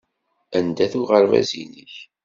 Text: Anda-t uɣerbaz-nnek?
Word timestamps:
Anda-t 0.57 0.93
uɣerbaz-nnek? 0.99 1.93